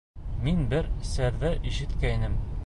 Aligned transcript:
—Мин 0.45 0.63
бер 0.71 0.89
серҙе 1.11 1.53
ишеткәйнем. 1.73 2.41